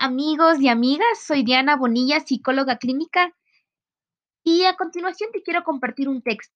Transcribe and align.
amigos 0.00 0.60
y 0.60 0.68
amigas, 0.68 1.20
soy 1.24 1.42
Diana 1.42 1.76
Bonilla, 1.76 2.20
psicóloga 2.20 2.76
clínica, 2.76 3.34
y 4.44 4.64
a 4.64 4.76
continuación 4.76 5.30
te 5.32 5.42
quiero 5.42 5.64
compartir 5.64 6.08
un 6.08 6.22
texto. 6.22 6.54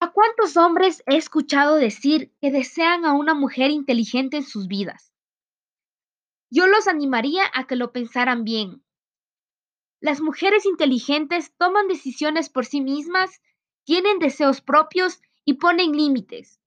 ¿A 0.00 0.12
cuántos 0.12 0.56
hombres 0.56 1.02
he 1.06 1.16
escuchado 1.16 1.76
decir 1.76 2.32
que 2.40 2.50
desean 2.50 3.04
a 3.04 3.14
una 3.14 3.34
mujer 3.34 3.70
inteligente 3.70 4.36
en 4.36 4.42
sus 4.42 4.68
vidas? 4.68 5.12
Yo 6.50 6.66
los 6.66 6.86
animaría 6.86 7.44
a 7.54 7.66
que 7.66 7.76
lo 7.76 7.92
pensaran 7.92 8.44
bien. 8.44 8.84
Las 10.00 10.20
mujeres 10.20 10.66
inteligentes 10.66 11.54
toman 11.56 11.88
decisiones 11.88 12.50
por 12.50 12.66
sí 12.66 12.80
mismas, 12.80 13.40
tienen 13.84 14.18
deseos 14.18 14.60
propios 14.60 15.20
y 15.44 15.54
ponen 15.54 15.92
límites. 15.92 16.60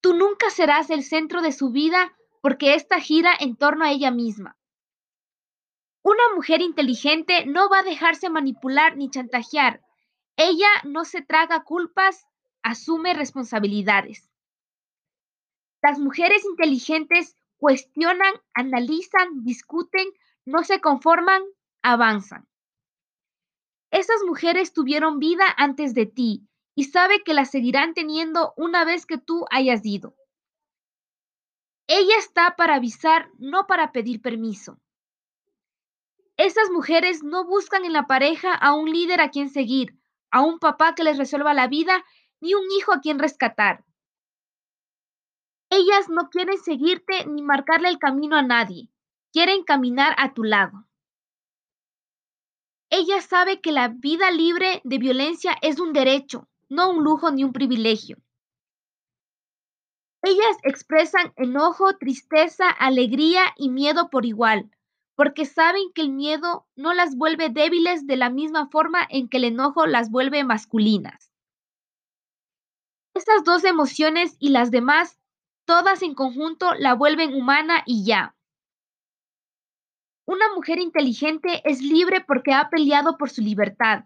Tú 0.00 0.14
nunca 0.14 0.50
serás 0.50 0.90
el 0.90 1.04
centro 1.04 1.42
de 1.42 1.52
su 1.52 1.70
vida 1.70 2.16
porque 2.40 2.74
ésta 2.74 3.00
gira 3.00 3.32
en 3.38 3.56
torno 3.56 3.84
a 3.84 3.92
ella 3.92 4.10
misma. 4.10 4.56
Una 6.02 6.22
mujer 6.34 6.62
inteligente 6.62 7.44
no 7.46 7.68
va 7.68 7.80
a 7.80 7.82
dejarse 7.82 8.30
manipular 8.30 8.96
ni 8.96 9.10
chantajear. 9.10 9.82
Ella 10.36 10.70
no 10.84 11.04
se 11.04 11.20
traga 11.20 11.62
culpas, 11.64 12.26
asume 12.62 13.12
responsabilidades. 13.12 14.30
Las 15.82 15.98
mujeres 15.98 16.44
inteligentes 16.44 17.36
cuestionan, 17.58 18.32
analizan, 18.54 19.44
discuten, 19.44 20.08
no 20.46 20.64
se 20.64 20.80
conforman, 20.80 21.42
avanzan. 21.82 22.48
Esas 23.90 24.22
mujeres 24.26 24.72
tuvieron 24.72 25.18
vida 25.18 25.44
antes 25.56 25.94
de 25.94 26.06
ti 26.06 26.48
y 26.74 26.84
sabe 26.84 27.22
que 27.22 27.34
la 27.34 27.44
seguirán 27.44 27.92
teniendo 27.92 28.54
una 28.56 28.84
vez 28.84 29.04
que 29.04 29.18
tú 29.18 29.44
hayas 29.50 29.84
ido. 29.84 30.14
Ella 31.92 32.18
está 32.18 32.54
para 32.54 32.76
avisar, 32.76 33.32
no 33.40 33.66
para 33.66 33.90
pedir 33.90 34.22
permiso. 34.22 34.78
Esas 36.36 36.70
mujeres 36.70 37.24
no 37.24 37.44
buscan 37.44 37.84
en 37.84 37.92
la 37.92 38.06
pareja 38.06 38.54
a 38.54 38.74
un 38.74 38.92
líder 38.92 39.20
a 39.20 39.30
quien 39.30 39.50
seguir, 39.50 39.98
a 40.30 40.40
un 40.40 40.60
papá 40.60 40.94
que 40.94 41.02
les 41.02 41.18
resuelva 41.18 41.52
la 41.52 41.66
vida, 41.66 42.04
ni 42.40 42.54
un 42.54 42.62
hijo 42.78 42.92
a 42.92 43.00
quien 43.00 43.18
rescatar. 43.18 43.84
Ellas 45.68 46.08
no 46.08 46.28
quieren 46.30 46.58
seguirte 46.58 47.26
ni 47.26 47.42
marcarle 47.42 47.88
el 47.88 47.98
camino 47.98 48.36
a 48.36 48.42
nadie, 48.42 48.88
quieren 49.32 49.64
caminar 49.64 50.14
a 50.16 50.32
tu 50.32 50.44
lado. 50.44 50.86
Ella 52.90 53.20
sabe 53.20 53.60
que 53.60 53.72
la 53.72 53.88
vida 53.88 54.30
libre 54.30 54.80
de 54.84 54.98
violencia 54.98 55.56
es 55.60 55.80
un 55.80 55.92
derecho, 55.92 56.48
no 56.68 56.88
un 56.88 57.02
lujo 57.02 57.32
ni 57.32 57.42
un 57.42 57.52
privilegio. 57.52 58.18
Ellas 60.22 60.56
expresan 60.62 61.32
enojo, 61.36 61.96
tristeza, 61.96 62.68
alegría 62.68 63.42
y 63.56 63.70
miedo 63.70 64.10
por 64.10 64.26
igual, 64.26 64.70
porque 65.14 65.46
saben 65.46 65.92
que 65.94 66.02
el 66.02 66.10
miedo 66.10 66.66
no 66.76 66.92
las 66.92 67.16
vuelve 67.16 67.48
débiles 67.48 68.06
de 68.06 68.16
la 68.16 68.28
misma 68.30 68.68
forma 68.68 69.06
en 69.08 69.28
que 69.28 69.38
el 69.38 69.44
enojo 69.44 69.86
las 69.86 70.10
vuelve 70.10 70.44
masculinas. 70.44 71.32
Estas 73.14 73.44
dos 73.44 73.64
emociones 73.64 74.36
y 74.38 74.50
las 74.50 74.70
demás, 74.70 75.18
todas 75.64 76.02
en 76.02 76.14
conjunto, 76.14 76.74
la 76.74 76.94
vuelven 76.94 77.34
humana 77.34 77.82
y 77.86 78.04
ya. 78.04 78.36
Una 80.26 80.54
mujer 80.54 80.78
inteligente 80.78 81.60
es 81.64 81.82
libre 81.82 82.20
porque 82.20 82.52
ha 82.52 82.70
peleado 82.70 83.16
por 83.16 83.30
su 83.30 83.40
libertad, 83.40 84.04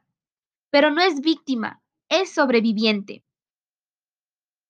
pero 0.71 0.91
no 0.91 1.03
es 1.03 1.21
víctima, 1.21 1.83
es 2.09 2.33
sobreviviente. 2.33 3.25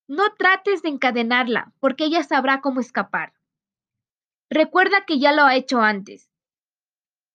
No 0.06 0.34
trates 0.34 0.82
de 0.82 0.90
encadenarla, 0.90 1.72
porque 1.80 2.04
ella 2.04 2.22
sabrá 2.22 2.60
cómo 2.60 2.80
escapar. 2.80 3.32
Recuerda 4.50 5.04
que 5.06 5.18
ya 5.18 5.32
lo 5.32 5.42
ha 5.44 5.56
hecho 5.56 5.80
antes. 5.80 6.30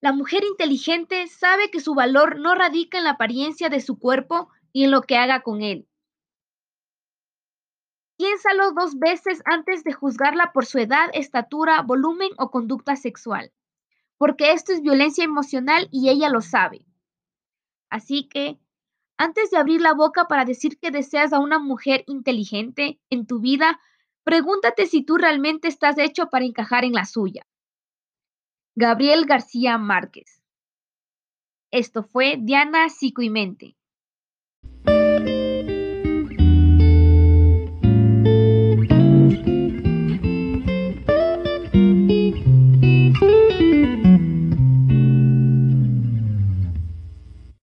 La 0.02 0.14
mujer 0.14 0.44
inteligente 0.44 1.28
sabe 1.28 1.72
que 1.72 1.82
su 1.82 1.94
valor 1.94 2.40
no 2.40 2.56
radica 2.56 3.00
en 3.00 3.04
la 3.04 3.12
apariencia 3.12 3.70
de 3.70 3.82
su 3.82 4.00
cuerpo 4.00 4.50
y 4.72 4.86
en 4.86 4.92
lo 4.92 5.02
que 5.02 5.18
haga 5.18 5.42
con 5.42 5.62
él. 5.62 5.88
Piénsalo 8.18 8.72
dos 8.74 9.00
veces 9.00 9.42
antes 9.46 9.84
de 9.84 9.94
juzgarla 9.94 10.52
por 10.54 10.66
su 10.66 10.78
edad, 10.78 11.10
estatura, 11.14 11.82
volumen 11.82 12.30
o 12.38 12.52
conducta 12.52 12.96
sexual, 12.96 13.52
porque 14.18 14.52
esto 14.52 14.74
es 14.74 14.82
violencia 14.82 15.24
emocional 15.24 15.88
y 15.92 16.10
ella 16.10 16.30
lo 16.30 16.42
sabe. 16.42 16.86
Así 17.90 18.28
que 18.28 18.60
antes 19.20 19.52
de 19.52 19.58
abrir 19.58 19.82
la 19.82 19.94
boca 19.94 20.30
para 20.30 20.46
decir 20.46 20.80
que 20.80 20.92
deseas 20.92 21.34
a 21.34 21.40
una 21.40 21.60
mujer 21.60 22.06
inteligente 22.08 23.02
en 23.10 23.28
tu 23.28 23.42
vida, 23.42 23.82
pregúntate 24.24 24.86
si 24.86 25.04
tú 25.04 25.18
realmente 25.18 25.68
estás 25.68 25.98
hecho 25.98 26.30
para 26.30 26.46
encajar 26.46 26.86
en 26.86 26.94
la 26.94 27.04
suya. 27.04 27.46
Gabriel 28.76 29.26
García 29.26 29.78
Márquez. 29.78 30.42
Esto 31.70 32.04
fue 32.04 32.38
Diana 32.40 32.88
Psico 32.88 33.22
y 33.22 33.30
Mente. 33.30 33.76